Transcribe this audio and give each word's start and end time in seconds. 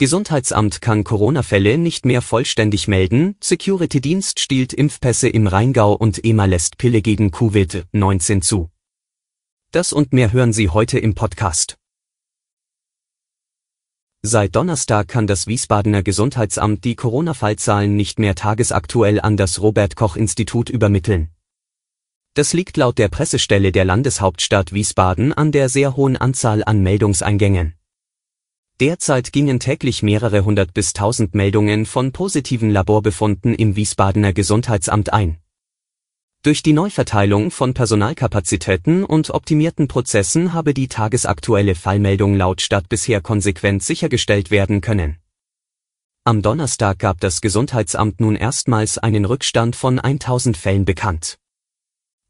Gesundheitsamt 0.00 0.80
kann 0.80 1.04
Corona-Fälle 1.04 1.76
nicht 1.76 2.06
mehr 2.06 2.22
vollständig 2.22 2.88
melden, 2.88 3.36
Security-Dienst 3.42 4.40
stiehlt 4.40 4.72
Impfpässe 4.72 5.28
im 5.28 5.46
Rheingau 5.46 5.92
und 5.92 6.24
EMA 6.24 6.46
lässt 6.46 6.78
Pille 6.78 7.02
gegen 7.02 7.28
Covid-19 7.28 8.40
zu. 8.40 8.70
Das 9.72 9.92
und 9.92 10.14
mehr 10.14 10.32
hören 10.32 10.54
Sie 10.54 10.70
heute 10.70 10.98
im 10.98 11.14
Podcast. 11.14 11.76
Seit 14.22 14.56
Donnerstag 14.56 15.06
kann 15.06 15.26
das 15.26 15.46
Wiesbadener 15.46 16.02
Gesundheitsamt 16.02 16.82
die 16.84 16.96
Corona-Fallzahlen 16.96 17.94
nicht 17.94 18.18
mehr 18.18 18.34
tagesaktuell 18.34 19.20
an 19.20 19.36
das 19.36 19.60
Robert 19.60 19.96
Koch-Institut 19.96 20.70
übermitteln. 20.70 21.28
Das 22.32 22.54
liegt 22.54 22.78
laut 22.78 22.96
der 22.96 23.08
Pressestelle 23.08 23.70
der 23.70 23.84
Landeshauptstadt 23.84 24.72
Wiesbaden 24.72 25.34
an 25.34 25.52
der 25.52 25.68
sehr 25.68 25.94
hohen 25.94 26.16
Anzahl 26.16 26.64
an 26.64 26.82
Meldungseingängen. 26.82 27.74
Derzeit 28.80 29.34
gingen 29.34 29.60
täglich 29.60 30.02
mehrere 30.02 30.42
hundert 30.46 30.72
bis 30.72 30.94
tausend 30.94 31.34
Meldungen 31.34 31.84
von 31.84 32.12
positiven 32.12 32.70
Laborbefunden 32.70 33.54
im 33.54 33.76
Wiesbadener 33.76 34.32
Gesundheitsamt 34.32 35.12
ein. 35.12 35.36
Durch 36.42 36.62
die 36.62 36.72
Neuverteilung 36.72 37.50
von 37.50 37.74
Personalkapazitäten 37.74 39.04
und 39.04 39.28
optimierten 39.28 39.86
Prozessen 39.86 40.54
habe 40.54 40.72
die 40.72 40.88
tagesaktuelle 40.88 41.74
Fallmeldung 41.74 42.34
laut 42.34 42.62
Stadt 42.62 42.88
bisher 42.88 43.20
konsequent 43.20 43.82
sichergestellt 43.82 44.50
werden 44.50 44.80
können. 44.80 45.18
Am 46.24 46.40
Donnerstag 46.40 46.98
gab 47.00 47.20
das 47.20 47.42
Gesundheitsamt 47.42 48.20
nun 48.20 48.34
erstmals 48.34 48.96
einen 48.96 49.26
Rückstand 49.26 49.76
von 49.76 49.98
1000 49.98 50.56
Fällen 50.56 50.86
bekannt. 50.86 51.39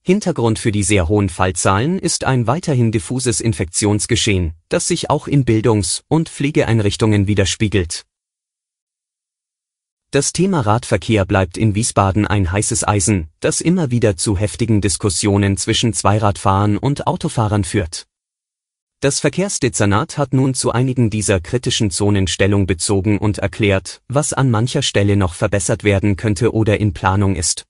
Hintergrund 0.03 0.59
für 0.59 0.73
die 0.73 0.83
sehr 0.83 1.09
hohen 1.09 1.29
Fallzahlen 1.29 1.99
ist 1.99 2.25
ein 2.25 2.47
weiterhin 2.47 2.91
diffuses 2.91 3.41
Infektionsgeschehen, 3.41 4.55
das 4.71 4.89
sich 4.89 5.11
auch 5.11 5.29
in 5.29 5.45
Bildungs- 5.45 6.03
und 6.09 6.29
Pflegeeinrichtungen 6.31 7.27
widerspiegelt. 7.27 8.07
Das 10.11 10.33
Thema 10.33 10.63
Radverkehr 10.63 11.25
bleibt 11.25 11.57
in 11.57 11.75
Wiesbaden 11.75 12.27
ein 12.27 12.51
heißes 12.51 12.89
Eisen, 12.89 13.29
das 13.39 13.61
immer 13.61 13.93
wieder 13.93 14.17
zu 14.17 14.37
heftigen 14.37 14.81
Diskussionen 14.81 15.57
zwischen 15.57 15.93
Zweiradfahrern 15.93 16.79
und 16.79 17.07
Autofahrern 17.07 17.63
führt. 17.63 18.07
Das 19.01 19.21
Verkehrsdezernat 19.21 20.19
hat 20.19 20.35
nun 20.35 20.55
zu 20.55 20.73
einigen 20.73 21.11
dieser 21.11 21.41
kritischen 21.41 21.91
Zonen 21.91 22.27
Stellung 22.27 22.67
bezogen 22.67 23.19
und 23.19 23.39
erklärt, 23.39 24.03
was 24.09 24.33
an 24.33 24.51
mancher 24.51 24.83
Stelle 24.83 25.17
noch 25.17 25.35
verbessert 25.35 25.85
werden 25.85 26.17
könnte 26.17 26.53
oder 26.53 26.81
in 26.81 26.93
Planung 26.93 27.37
ist. 27.37 27.67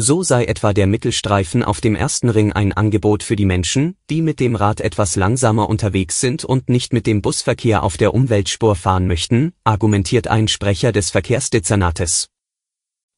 So 0.00 0.22
sei 0.22 0.44
etwa 0.44 0.72
der 0.72 0.86
Mittelstreifen 0.86 1.64
auf 1.64 1.80
dem 1.80 1.96
ersten 1.96 2.28
Ring 2.28 2.52
ein 2.52 2.72
Angebot 2.72 3.24
für 3.24 3.34
die 3.34 3.44
Menschen, 3.44 3.96
die 4.10 4.22
mit 4.22 4.38
dem 4.38 4.54
Rad 4.54 4.80
etwas 4.80 5.16
langsamer 5.16 5.68
unterwegs 5.68 6.20
sind 6.20 6.44
und 6.44 6.68
nicht 6.68 6.92
mit 6.92 7.04
dem 7.08 7.20
Busverkehr 7.20 7.82
auf 7.82 7.96
der 7.96 8.14
Umweltspur 8.14 8.76
fahren 8.76 9.08
möchten, 9.08 9.54
argumentiert 9.64 10.28
ein 10.28 10.46
Sprecher 10.46 10.92
des 10.92 11.10
Verkehrsdezernates. 11.10 12.28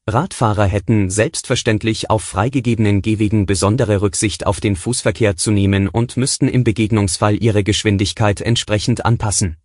Radfahrer 0.08 0.64
hätten 0.64 1.10
selbstverständlich 1.10 2.08
auf 2.08 2.22
freigegebenen 2.22 3.02
Gehwegen 3.02 3.44
besondere 3.44 4.00
Rücksicht 4.00 4.46
auf 4.46 4.58
den 4.58 4.74
Fußverkehr 4.74 5.36
zu 5.36 5.50
nehmen 5.50 5.86
und 5.86 6.16
müssten 6.16 6.48
im 6.48 6.64
Begegnungsfall 6.64 7.36
ihre 7.42 7.62
Geschwindigkeit 7.62 8.40
entsprechend 8.40 9.04
anpassen. 9.04 9.58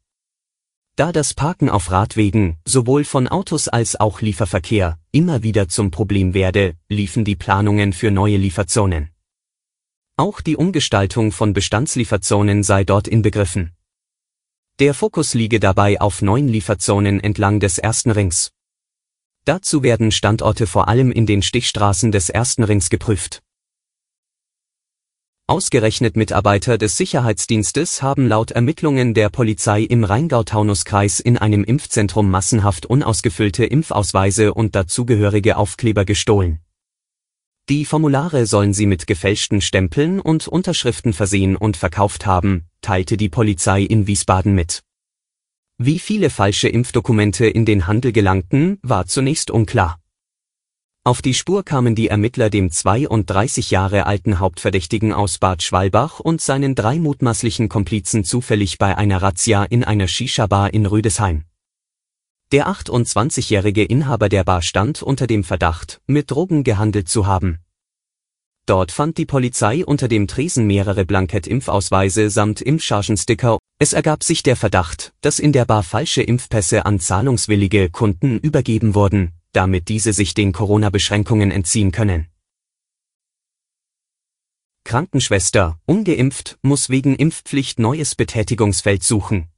Da 0.98 1.12
das 1.12 1.34
Parken 1.34 1.70
auf 1.70 1.92
Radwegen, 1.92 2.56
sowohl 2.64 3.04
von 3.04 3.28
Autos 3.28 3.68
als 3.68 4.00
auch 4.00 4.22
Lieferverkehr, 4.22 4.98
immer 5.12 5.44
wieder 5.44 5.68
zum 5.68 5.92
Problem 5.92 6.34
werde, 6.34 6.76
liefen 6.88 7.26
die 7.26 7.36
Planungen 7.36 7.92
für 7.92 8.12
neue 8.12 8.38
Lieferzonen. 8.38 9.10
Auch 10.16 10.40
die 10.40 10.56
Umgestaltung 10.56 11.34
von 11.34 11.52
Bestandslieferzonen 11.52 12.64
sei 12.64 12.86
dort 12.86 13.10
inbegriffen. 13.10 13.74
Der 14.80 14.94
Fokus 14.94 15.34
liege 15.34 15.60
dabei 15.60 16.00
auf 16.00 16.22
neuen 16.22 16.48
Lieferzonen 16.48 17.20
entlang 17.20 17.60
des 17.60 17.78
ersten 17.78 18.12
Rings. 18.12 18.52
Dazu 19.44 19.84
werden 19.84 20.12
Standorte 20.12 20.66
vor 20.66 20.88
allem 20.88 21.12
in 21.12 21.26
den 21.26 21.42
Stichstraßen 21.42 22.14
des 22.14 22.30
ersten 22.30 22.64
Rings 22.64 22.90
geprüft. 22.90 23.42
Ausgerechnet 25.48 26.18
Mitarbeiter 26.18 26.80
des 26.80 26.98
Sicherheitsdienstes 26.98 28.02
haben 28.02 28.28
laut 28.28 28.50
Ermittlungen 28.50 29.14
der 29.14 29.30
Polizei 29.30 29.84
im 29.84 30.04
Rheingau-Taunus-Kreis 30.04 31.20
in 31.20 31.38
einem 31.38 31.64
Impfzentrum 31.64 32.32
massenhaft 32.32 32.88
unausgefüllte 32.88 33.64
Impfausweise 33.64 34.56
und 34.56 34.74
dazugehörige 34.74 35.58
Aufkleber 35.58 36.04
gestohlen. 36.04 36.62
Die 37.70 37.86
Formulare 37.86 38.48
sollen 38.48 38.74
sie 38.74 38.88
mit 38.88 39.06
gefälschten 39.06 39.62
Stempeln 39.62 40.20
und 40.20 40.48
Unterschriften 40.48 41.14
versehen 41.14 41.56
und 41.56 41.78
verkauft 41.78 42.26
haben, 42.26 42.66
teilte 42.82 43.16
die 43.16 43.30
Polizei 43.30 43.84
in 43.84 44.08
Wiesbaden 44.08 44.56
mit. 44.56 44.82
Wie 45.78 46.00
viele 46.00 46.32
falsche 46.32 46.70
Impfdokumente 46.70 47.46
in 47.46 47.66
den 47.66 47.86
Handel 47.86 48.14
gelangten, 48.14 48.80
war 48.82 49.06
zunächst 49.06 49.52
unklar. 49.52 50.00
Auf 51.08 51.22
die 51.22 51.36
Spur 51.36 51.64
kamen 51.64 51.94
die 51.94 52.08
Ermittler 52.08 52.50
dem 52.50 52.72
32 52.72 53.70
Jahre 53.70 54.08
alten 54.08 54.40
Hauptverdächtigen 54.40 55.14
aus 55.14 55.38
Bad 55.38 55.62
Schwalbach 55.62 56.20
und 56.20 56.42
seinen 56.42 56.74
drei 56.74 56.98
mutmaßlichen 56.98 57.70
Komplizen 57.70 58.24
zufällig 58.24 58.80
bei 58.80 58.98
einer 58.98 59.22
Razzia 59.22 59.66
in 59.66 59.84
einer 59.84 60.08
Shisha-Bar 60.08 60.74
in 60.74 60.88
Rüdesheim. 60.88 61.44
Der 62.52 62.68
28-jährige 62.70 63.84
Inhaber 63.84 64.30
der 64.30 64.44
Bar 64.44 64.64
stand 64.64 65.04
unter 65.04 65.28
dem 65.28 65.44
Verdacht, 65.44 66.02
mit 66.08 66.32
Drogen 66.32 66.64
gehandelt 66.64 67.08
zu 67.08 67.28
haben. 67.28 67.60
Dort 68.66 68.92
fand 68.92 69.20
die 69.20 69.28
Polizei 69.28 69.86
unter 69.86 70.08
dem 70.08 70.26
Tresen 70.26 70.66
mehrere 70.66 71.06
Blankett-Impfausweise 71.06 72.32
samt 72.32 72.62
Impfchargensticker. 72.62 73.60
Es 73.78 73.94
ergab 73.94 74.24
sich 74.24 74.42
der 74.42 74.56
Verdacht, 74.56 75.14
dass 75.22 75.38
in 75.38 75.52
der 75.52 75.66
Bar 75.66 75.84
falsche 75.84 76.24
Impfpässe 76.24 76.88
an 76.88 77.00
zahlungswillige 77.00 77.92
Kunden 77.92 78.40
übergeben 78.40 78.96
wurden, 78.96 79.34
damit 79.56 79.90
diese 79.90 80.14
sich 80.14 80.34
den 80.34 80.52
Corona-Beschränkungen 80.52 81.52
entziehen 81.52 81.92
können. 81.92 82.28
Krankenschwester, 84.84 85.80
ungeimpft, 85.86 86.60
muss 86.62 86.90
wegen 86.90 87.16
Impfpflicht 87.16 87.80
neues 87.80 88.16
Betätigungsfeld 88.16 89.04
suchen. 89.04 89.50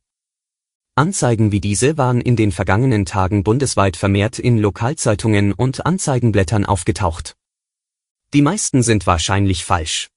Anzeigen 0.95 1.51
wie 1.51 1.59
diese 1.59 1.97
waren 1.97 2.21
in 2.21 2.35
den 2.35 2.51
vergangenen 2.51 3.05
Tagen 3.05 3.43
bundesweit 3.43 3.97
vermehrt 3.97 4.39
in 4.39 4.57
Lokalzeitungen 4.57 5.53
und 5.53 5.85
Anzeigenblättern 5.85 6.65
aufgetaucht. 6.65 7.35
Die 8.33 8.41
meisten 8.41 8.83
sind 8.83 9.05
wahrscheinlich 9.05 9.63
falsch. 9.63 10.09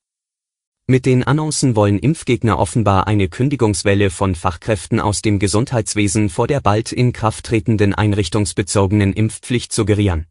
Mit 0.90 1.06
den 1.06 1.22
Annoncen 1.22 1.76
wollen 1.76 2.00
Impfgegner 2.00 2.58
offenbar 2.58 3.06
eine 3.06 3.28
Kündigungswelle 3.28 4.10
von 4.10 4.34
Fachkräften 4.34 4.98
aus 4.98 5.22
dem 5.22 5.38
Gesundheitswesen 5.38 6.28
vor 6.30 6.48
der 6.48 6.60
bald 6.60 6.90
in 6.90 7.12
Kraft 7.12 7.46
tretenden 7.46 7.94
einrichtungsbezogenen 7.94 9.12
Impfpflicht 9.12 9.72
suggerieren. 9.72 10.26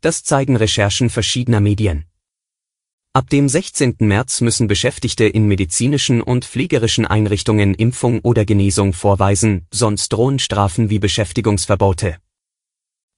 Das 0.00 0.24
zeigen 0.24 0.56
Recherchen 0.56 1.10
verschiedener 1.10 1.60
Medien. 1.60 2.06
Ab 3.12 3.28
dem 3.28 3.50
16. 3.50 3.96
März 3.98 4.40
müssen 4.40 4.66
Beschäftigte 4.66 5.26
in 5.26 5.46
medizinischen 5.46 6.22
und 6.22 6.46
pflegerischen 6.46 7.04
Einrichtungen 7.04 7.74
Impfung 7.74 8.20
oder 8.20 8.46
Genesung 8.46 8.94
vorweisen, 8.94 9.66
sonst 9.70 10.08
drohen 10.14 10.38
Strafen 10.38 10.88
wie 10.88 11.00
Beschäftigungsverbote. 11.00 12.16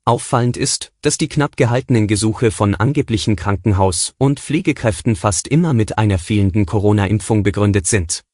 Auffallend 0.04 0.56
ist, 0.56 0.92
dass 1.00 1.16
die 1.16 1.28
knapp 1.28 1.56
gehaltenen 1.56 2.08
Gesuche 2.08 2.50
von 2.50 2.74
angeblichen 2.74 3.36
Krankenhaus- 3.36 4.14
und 4.18 4.40
Pflegekräften 4.40 5.14
fast 5.14 5.46
immer 5.46 5.74
mit 5.74 5.96
einer 5.96 6.18
fehlenden 6.18 6.66
Corona-Impfung 6.66 7.44
begründet 7.44 7.86
sind. 7.86 8.24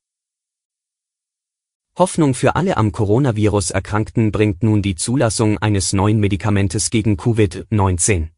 Hoffnung 1.98 2.32
für 2.32 2.56
alle 2.56 2.78
am 2.78 2.92
Coronavirus 2.92 3.70
Erkrankten 3.70 4.32
bringt 4.32 4.62
nun 4.62 4.80
die 4.80 4.94
Zulassung 4.94 5.58
eines 5.58 5.92
neuen 5.92 6.20
Medikamentes 6.20 6.88
gegen 6.88 7.16
Covid-19. 7.16 8.28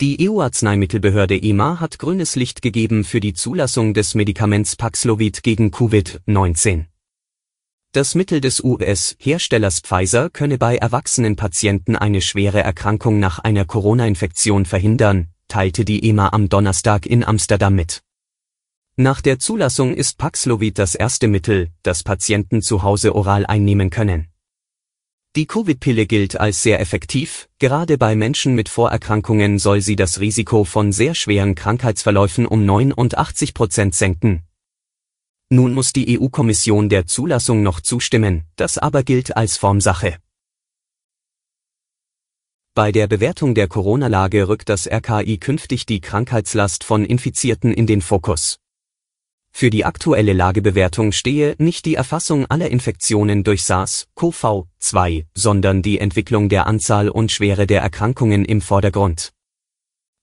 Die 0.00 0.28
EU-Arzneimittelbehörde 0.30 1.42
EMA 1.42 1.80
hat 1.80 1.98
grünes 1.98 2.36
Licht 2.36 2.62
gegeben 2.62 3.02
für 3.02 3.18
die 3.18 3.34
Zulassung 3.34 3.92
des 3.92 4.14
Medikaments 4.14 4.76
Paxlovid 4.76 5.42
gegen 5.42 5.70
Covid-19. 5.70 6.89
Das 7.92 8.14
Mittel 8.14 8.40
des 8.40 8.62
US-Herstellers 8.62 9.80
Pfizer 9.80 10.30
könne 10.30 10.58
bei 10.58 10.76
erwachsenen 10.76 11.34
Patienten 11.34 11.96
eine 11.96 12.20
schwere 12.20 12.60
Erkrankung 12.60 13.18
nach 13.18 13.40
einer 13.40 13.64
Corona-Infektion 13.64 14.64
verhindern, 14.64 15.26
teilte 15.48 15.84
die 15.84 16.08
EMA 16.08 16.28
am 16.28 16.48
Donnerstag 16.48 17.04
in 17.04 17.24
Amsterdam 17.24 17.74
mit. 17.74 18.02
Nach 18.94 19.20
der 19.20 19.40
Zulassung 19.40 19.92
ist 19.92 20.18
Paxlovid 20.18 20.78
das 20.78 20.94
erste 20.94 21.26
Mittel, 21.26 21.70
das 21.82 22.04
Patienten 22.04 22.62
zu 22.62 22.84
Hause 22.84 23.12
oral 23.16 23.44
einnehmen 23.44 23.90
können. 23.90 24.28
Die 25.34 25.46
Covid-Pille 25.46 26.06
gilt 26.06 26.38
als 26.38 26.62
sehr 26.62 26.78
effektiv, 26.78 27.48
gerade 27.58 27.98
bei 27.98 28.14
Menschen 28.14 28.54
mit 28.54 28.68
Vorerkrankungen 28.68 29.58
soll 29.58 29.80
sie 29.80 29.96
das 29.96 30.20
Risiko 30.20 30.62
von 30.62 30.92
sehr 30.92 31.16
schweren 31.16 31.56
Krankheitsverläufen 31.56 32.46
um 32.46 32.64
89 32.64 33.52
Prozent 33.52 33.96
senken. 33.96 34.44
Nun 35.52 35.74
muss 35.74 35.92
die 35.92 36.16
EU-Kommission 36.16 36.88
der 36.88 37.06
Zulassung 37.06 37.64
noch 37.64 37.80
zustimmen, 37.80 38.44
das 38.54 38.78
aber 38.78 39.02
gilt 39.02 39.36
als 39.36 39.56
Formsache. 39.56 40.18
Bei 42.72 42.92
der 42.92 43.08
Bewertung 43.08 43.56
der 43.56 43.66
Corona-Lage 43.66 44.46
rückt 44.46 44.68
das 44.68 44.86
RKI 44.86 45.38
künftig 45.38 45.86
die 45.86 46.00
Krankheitslast 46.00 46.84
von 46.84 47.04
Infizierten 47.04 47.74
in 47.74 47.88
den 47.88 48.00
Fokus. 48.00 48.60
Für 49.50 49.70
die 49.70 49.84
aktuelle 49.84 50.34
Lagebewertung 50.34 51.10
stehe 51.10 51.56
nicht 51.58 51.84
die 51.84 51.96
Erfassung 51.96 52.46
aller 52.46 52.70
Infektionen 52.70 53.42
durch 53.42 53.62
SARS-CoV-2, 53.62 55.26
sondern 55.34 55.82
die 55.82 55.98
Entwicklung 55.98 56.48
der 56.48 56.68
Anzahl 56.68 57.08
und 57.08 57.32
Schwere 57.32 57.66
der 57.66 57.82
Erkrankungen 57.82 58.44
im 58.44 58.60
Vordergrund. 58.60 59.32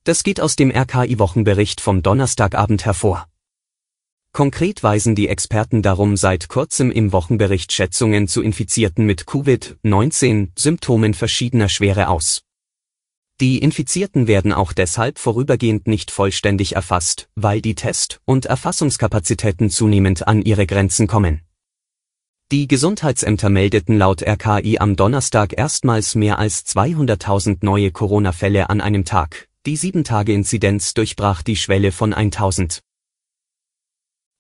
Das 0.06 0.24
geht 0.24 0.40
aus 0.40 0.56
dem 0.56 0.72
RKI-Wochenbericht 0.72 1.82
vom 1.82 2.02
Donnerstagabend 2.02 2.86
hervor. 2.86 3.28
Konkret 4.38 4.84
weisen 4.84 5.16
die 5.16 5.30
Experten 5.30 5.82
darum 5.82 6.16
seit 6.16 6.48
kurzem 6.48 6.92
im 6.92 7.12
Wochenbericht 7.12 7.74
Schätzungen 7.74 8.28
zu 8.28 8.44
Infizierten 8.44 9.04
mit 9.04 9.24
Covid-19 9.24 10.50
Symptomen 10.56 11.16
verschiedener 11.16 11.70
Schwere 11.70 12.08
aus. 12.08 12.44
Die 13.42 13.58
Infizierten 13.58 14.28
werden 14.28 14.54
auch 14.54 14.74
deshalb 14.74 15.18
vorübergehend 15.18 15.88
nicht 15.88 16.12
vollständig 16.12 16.76
erfasst, 16.76 17.30
weil 17.34 17.62
die 17.62 17.74
Test- 17.74 18.20
und 18.26 18.46
Erfassungskapazitäten 18.46 19.72
zunehmend 19.72 20.28
an 20.28 20.44
ihre 20.44 20.68
Grenzen 20.68 21.08
kommen. 21.08 21.42
Die 22.52 22.68
Gesundheitsämter 22.68 23.50
meldeten 23.50 23.98
laut 23.98 24.22
RKI 24.22 24.78
am 24.78 24.96
Donnerstag 24.96 25.58
erstmals 25.58 26.14
mehr 26.14 26.38
als 26.38 26.64
200.000 26.68 27.58
neue 27.62 27.90
Corona-Fälle 27.90 28.70
an 28.70 28.82
einem 28.82 29.04
Tag. 29.04 29.48
Die 29.66 29.80
7-Tage-Inzidenz 29.80 30.94
durchbrach 30.94 31.42
die 31.42 31.56
Schwelle 31.56 31.92
von 31.92 32.14
1000. 32.14 32.84